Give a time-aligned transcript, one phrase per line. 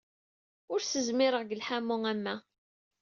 [0.71, 2.35] Ur s-zmireɣ deg lḥuman am wa.